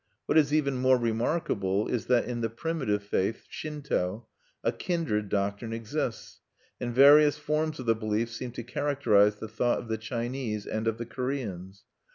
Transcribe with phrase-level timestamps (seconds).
[0.25, 4.25] What is even more remarkable is that in the primitive faith, Shinto,
[4.63, 6.39] a kindred doctrine exists;
[6.79, 10.87] and various forms of the belief seem to characterize the thought of the Chinese and
[10.87, 11.83] of the Koreans.